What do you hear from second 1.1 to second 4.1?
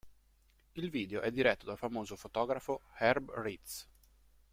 è diretto dal famoso fotografo Herb Ritts.